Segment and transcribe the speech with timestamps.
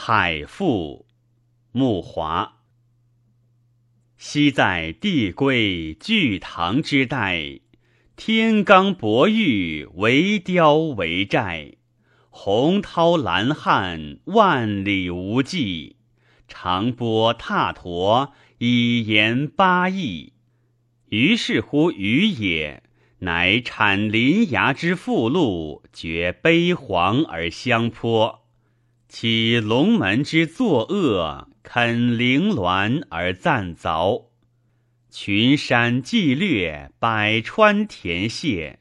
[0.00, 1.06] 海赋，
[1.72, 2.58] 木华。
[4.16, 7.58] 昔在帝归巨唐之代，
[8.14, 11.72] 天罡博玉为雕为寨，
[12.30, 15.96] 洪涛蓝汉万里无际，
[16.46, 20.30] 长波踏驼以言八佾。
[21.08, 22.84] 于是乎余也，
[23.18, 28.37] 乃产林崖之附录，绝悲惶而相颇。
[29.08, 34.26] 起龙门之作恶，肯凌峦而赞凿；
[35.08, 38.76] 群山既略，百川田泻，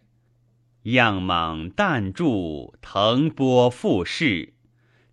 [0.83, 4.53] 样猛弹柱，腾波复势，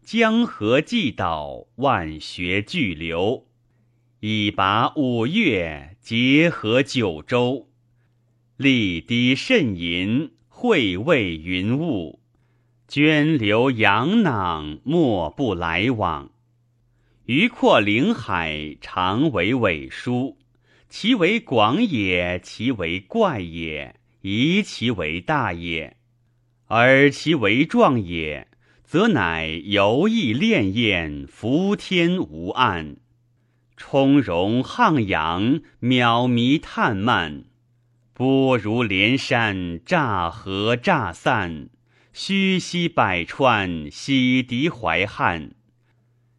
[0.03, 3.47] 江河既倒，万穴俱流。
[4.19, 7.69] 以拔五岳，结合九州，
[8.57, 12.24] 立低甚淫，会谓云雾。
[12.95, 16.29] 涓流洋囊，莫不来往；
[17.25, 20.39] 鱼阔领海，常为尾书。
[20.89, 25.97] 其为广也，其为怪也，宜其为大也。
[26.67, 28.47] 而其为壮也，
[28.85, 32.99] 则乃游弋潋滟，浮天无岸，
[33.77, 37.43] 充容沆阳，渺靡叹漫，
[38.13, 41.71] 波如连山，乍合乍散。
[42.17, 45.49] 虚息百川，洗涤淮汉；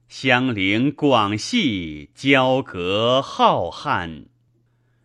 [0.08, 4.28] 相邻广系，交隔浩瀚。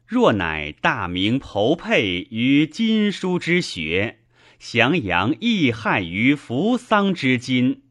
[0.07, 4.21] 若乃大明剖佩于经书之学，
[4.61, 7.83] 降阳易害于扶桑之金，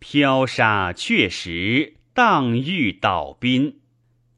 [0.00, 3.78] 飘沙却石，荡玉倒滨。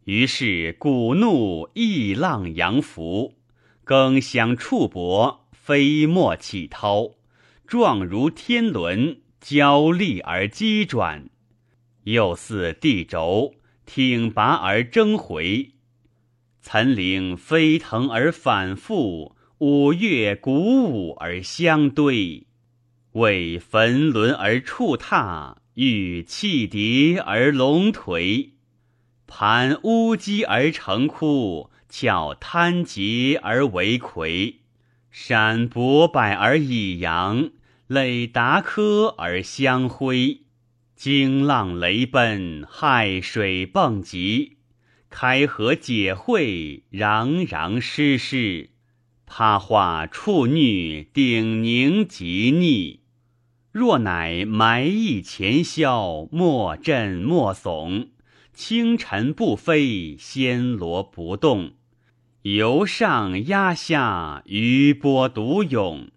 [0.05, 3.39] 于是鼓怒，异浪扬浮，
[3.85, 7.13] 更相触搏，飞沫起涛。
[7.67, 11.29] 状如天轮，交立而激转；
[12.05, 15.73] 又似地轴，挺拔而争回。
[16.63, 22.47] 岑岭飞腾而反复，五岳鼓舞而相堆。
[23.13, 28.51] 为焚轮而触踏，欲气叠而龙颓。
[29.27, 34.57] 盘乌鸡而成窟，翘滩结而为魁。
[35.11, 37.51] 山勃柏而以扬，
[37.89, 40.41] 垒达科而相辉；
[40.97, 44.57] 惊浪雷奔，骇水迸急，
[45.09, 48.71] 开河解会，攘攘湿湿，
[49.25, 53.03] 趴化触衄，顶凝极逆。
[53.71, 58.09] 若乃埋翳前消，莫震莫耸，
[58.53, 61.75] 清尘不飞，仙罗不动。
[62.43, 66.09] 由上压下，余波独涌；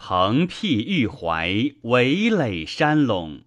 [0.00, 3.40] 蓬僻玉怀，围垒山陇。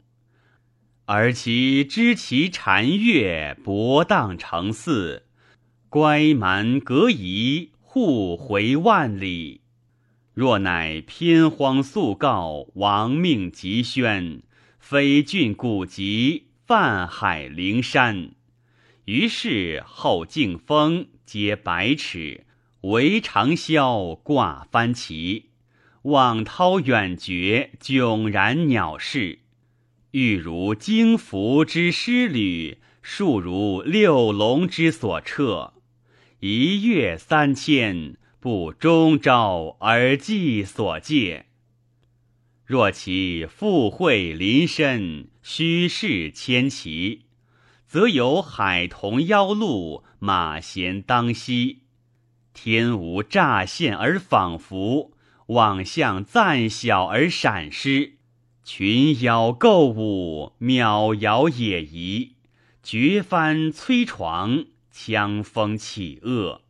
[1.05, 5.23] 而其知其禅悦，博荡成寺；
[5.89, 9.61] 乖蛮隔夷，互回万里。
[10.33, 14.43] 若乃偏荒速告，亡命急宣，
[14.77, 18.31] 非峻古籍，泛海灵山。
[19.05, 21.07] 于是后劲风。
[21.23, 22.45] 皆百尺，
[22.81, 25.50] 惟长啸挂帆旗，
[26.03, 29.39] 望涛远绝，迥然鸟视。
[30.11, 35.73] 欲如惊伏之师旅，数如六龙之所掣。
[36.39, 41.45] 一跃三千，不终朝而寄所借。
[42.65, 47.25] 若其富会临身，虚饰千骑。
[47.85, 51.79] 则有海童妖鹿，马衔当息，
[52.53, 55.11] 天无乍现而仿佛，
[55.47, 58.13] 望向暂小而闪失。
[58.63, 62.35] 群妖构舞，渺遥野移，
[62.83, 66.61] 绝帆摧床，枪风起恶，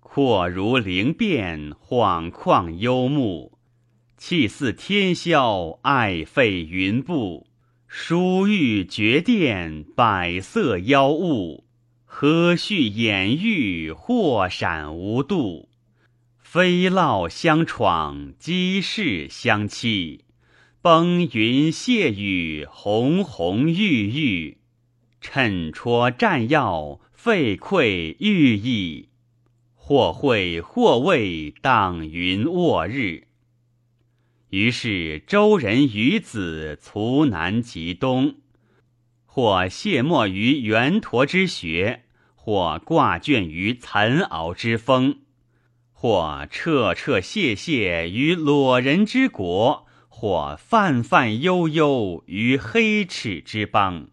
[0.00, 3.58] 阔如灵变，恍旷幽穆，
[4.16, 7.48] 气似天霄，爱废云步。
[7.86, 11.64] 疏玉绝殿，百色妖物，
[12.04, 15.68] 呵煦掩玉，或闪无度。
[16.54, 20.20] 飞涝相闯，激势相欺，
[20.80, 24.58] 崩云泻雨，红红郁郁，
[25.20, 29.08] 趁戳战药，废溃欲溢。
[29.74, 33.26] 或会或未，荡云卧日。
[34.50, 38.36] 于是周人于子卒南及东，
[39.26, 42.04] 或谢墨于圆陀之穴，
[42.36, 45.16] 或挂卷于岑敖之峰，
[46.04, 54.08] 或彻彻谢谢于裸人之国，或泛泛悠悠于黑齿之邦。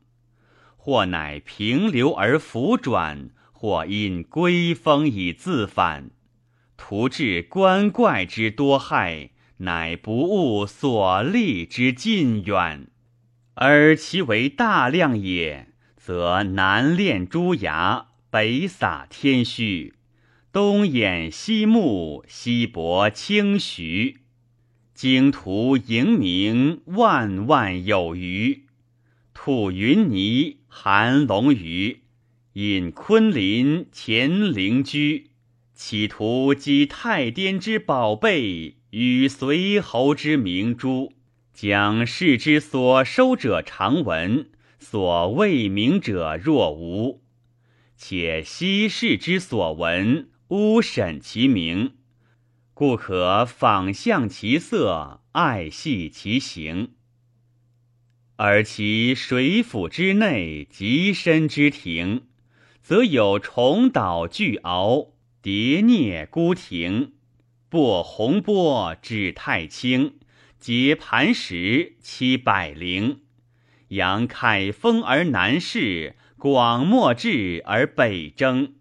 [0.78, 6.12] 或乃平流而浮转，或因归风以自返，
[6.78, 12.88] 徒致观怪之多害，乃不悟所立之近远。
[13.56, 15.68] 而其为大量也，
[15.98, 19.96] 则南炼朱牙，北撒天虚，
[20.54, 24.18] 东掩西木，西泊清徐，
[24.94, 28.64] 经途盈明，万万有余。
[29.34, 32.02] 吐云泥，含龙鱼，
[32.52, 35.30] 引昆林，乾陵居，
[35.74, 41.14] 企图积太颠之宝贝与随侯之明珠，
[41.54, 47.22] 将世之所收者常闻，所未明者若无。
[47.96, 51.94] 且昔世之所闻，吾审其名，
[52.74, 56.92] 故可仿象其色，爱系其形。
[58.36, 62.24] 而其水府之内，极深之庭，
[62.82, 65.12] 则有重岛巨鳌、
[65.42, 67.14] 叠啮孤亭、
[67.70, 70.16] 泊洪波、指太清、
[70.60, 73.22] 结磐石、七百灵，
[73.88, 78.74] 扬凯风而南逝，广漠志而北征。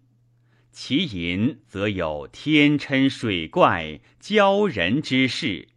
[0.71, 5.67] 其淫则有天嗔水怪、鲛人之事。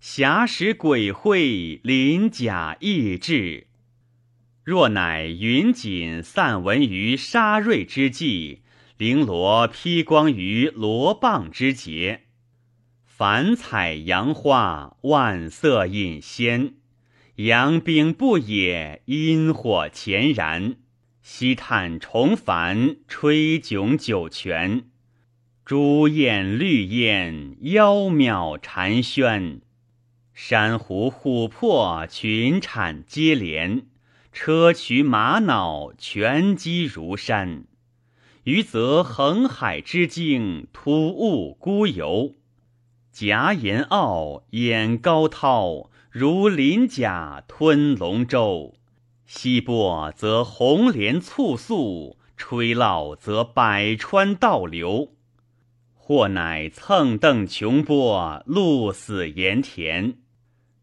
[0.00, 3.66] 侠使鬼会，鳞甲异质。
[4.62, 8.62] 若乃云锦散文于沙瑞之际，
[8.96, 12.22] 绫罗披光于罗蚌之节，
[13.04, 16.74] 凡彩阳花，万色隐仙。
[17.36, 20.76] 阳冰不也，阴火潜然。
[21.26, 24.84] 西叹重繁，吹迥九泉。
[25.64, 29.60] 朱燕绿燕，妖渺蝉喧。
[30.34, 33.84] 珊瑚琥珀，群产接连；
[34.34, 37.64] 砗磲玛瑙，全积如山。
[38.42, 42.34] 余则横海之境，突兀孤游。
[43.10, 48.74] 夹岩坳，掩高涛，如鳞甲吞龙舟。
[49.26, 55.14] 西波则红莲簇簇，吹涝则百川倒流。
[55.94, 60.18] 或乃蹭蹬穷波，鹿死盐田。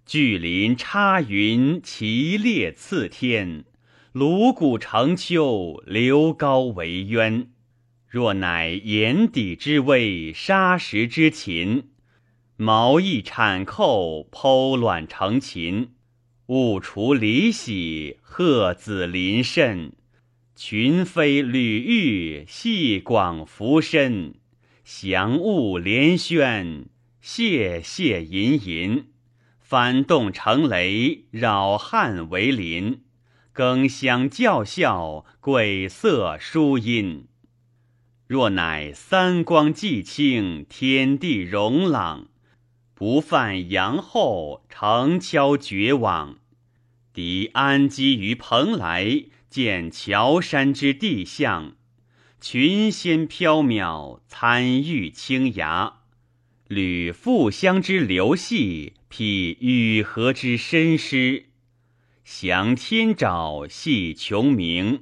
[0.03, 3.63] 巨林插云，奇列次天；
[4.11, 7.47] 颅骨成丘，流高为渊。
[8.07, 11.91] 若乃岩底之危，沙石之禽，
[12.57, 15.91] 毛翼产寇，剖卵成禽。
[16.53, 19.93] 物雏离喜，鹤子临甚。
[20.53, 24.35] 群飞履玉，细广浮深。
[24.83, 26.87] 祥物连轩，
[27.21, 29.05] 谢谢吟吟。
[29.61, 32.97] 翻动成雷，扰汉为林；
[33.53, 37.27] 更相叫啸，鬼色殊音。
[38.27, 42.27] 若乃三光既清，天地容朗，
[42.93, 46.39] 不犯阳后，城敲绝网。
[47.13, 51.75] 敌安基于蓬莱，见乔山之地象，
[52.39, 55.97] 群仙缥缈，参玉清崖。
[56.67, 61.47] 履复香之流细，披雨河之深湿，
[62.23, 65.01] 降天沼，系穹冥。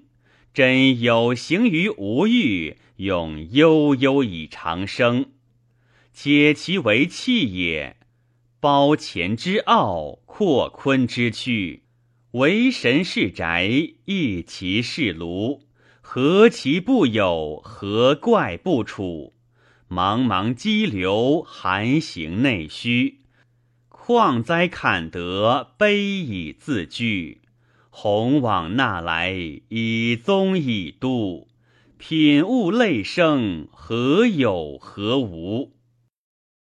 [0.51, 5.31] 真有形于无欲，永悠悠以长生。
[6.11, 7.97] 解其为气也，
[8.59, 11.83] 包乾之奥，扩坤之躯，
[12.33, 13.67] 为神是宅，
[14.05, 15.61] 亦其是庐。
[15.99, 19.33] 何其不有，何怪不处？
[19.89, 23.15] 茫茫激流，寒行内虚；
[23.87, 27.41] 况哉坎德，悲以自居。
[27.89, 29.33] 鸿往纳来，
[29.69, 31.47] 以宗以都。
[31.97, 35.73] 品物类生，何有何无？